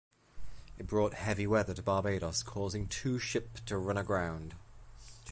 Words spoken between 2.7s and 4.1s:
two ship to run